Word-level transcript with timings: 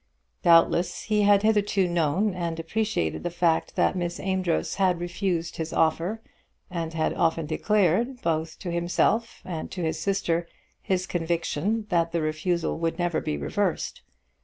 Doubtless 0.41 1.03
he 1.03 1.21
had 1.21 1.43
hitherto 1.43 1.87
known 1.87 2.33
and 2.33 2.59
appreciated 2.59 3.21
the 3.21 3.29
fact 3.29 3.75
that 3.75 3.95
Miss 3.95 4.19
Amedroz 4.19 4.77
had 4.77 4.99
refused 4.99 5.57
his 5.57 5.71
offer, 5.71 6.23
and 6.71 6.91
had 6.95 7.13
often 7.13 7.45
declared, 7.45 8.19
both 8.23 8.57
to 8.61 8.71
himself 8.71 9.43
and 9.45 9.69
to 9.69 9.83
his 9.83 9.99
sister, 9.99 10.47
his 10.81 11.05
conviction 11.05 11.85
that 11.89 12.13
that 12.13 12.19
refusal 12.23 12.79
would 12.79 12.97
never 12.97 13.21
be 13.21 13.37
reversed. 13.37 14.01